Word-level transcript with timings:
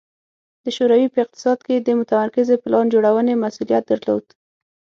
د 0.63 0.65
شوروي 0.75 1.07
په 1.13 1.19
اقتصاد 1.25 1.59
کې 1.67 1.75
د 1.77 1.87
متمرکزې 1.99 2.55
پلان 2.63 2.85
جوړونې 2.93 3.33
مسوولیت 3.43 3.83
درلود 3.87 4.25